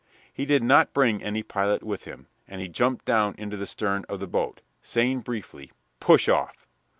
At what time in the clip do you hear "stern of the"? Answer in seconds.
3.67-4.25